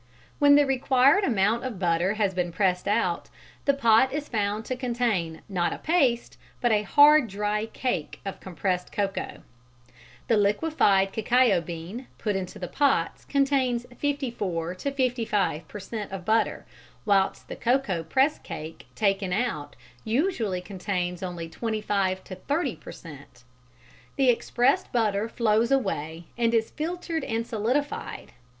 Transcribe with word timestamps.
When 0.39 0.55
the 0.55 0.65
required 0.65 1.23
amount 1.23 1.63
of 1.63 1.77
butter 1.77 2.15
has 2.15 2.33
been 2.33 2.51
pressed 2.51 2.87
out, 2.87 3.29
the 3.65 3.73
pot 3.75 4.11
is 4.11 4.27
found 4.29 4.65
to 4.65 4.75
contain 4.75 5.43
not 5.47 5.73
a 5.73 5.77
paste, 5.77 6.39
but 6.59 6.71
a 6.71 6.81
hard 6.81 7.27
dry 7.27 7.67
cake 7.67 8.19
of 8.25 8.39
compressed 8.39 8.91
cocoa. 8.91 9.43
The 10.27 10.37
liquified 10.37 11.13
cacao 11.13 11.61
bean 11.61 12.07
put 12.17 12.35
into 12.35 12.57
the 12.57 12.67
pots 12.67 13.25
contains 13.25 13.85
54 13.95 14.73
to 14.73 14.91
55 14.91 15.67
per 15.67 15.79
cent. 15.79 16.11
of 16.11 16.25
butter, 16.25 16.65
whilst 17.05 17.47
the 17.47 17.55
cocoa 17.55 18.01
press 18.01 18.39
cake 18.39 18.87
taken 18.95 19.31
out 19.31 19.75
usually 20.03 20.61
contains 20.61 21.21
only 21.21 21.47
25 21.47 22.23
to 22.23 22.35
30 22.37 22.75
per 22.75 22.91
cent. 22.91 23.43
The 24.15 24.31
expressed 24.31 24.91
butter 24.91 25.29
flows 25.29 25.71
away 25.71 26.25
and 26.39 26.55
is 26.55 26.71
filtered 26.71 27.23
and 27.23 27.45
solidified 27.45 28.01
(see 28.01 28.33
page 28.33 28.33
158). 28.33 28.33